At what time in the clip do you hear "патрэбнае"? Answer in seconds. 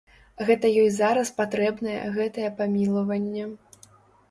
1.41-1.99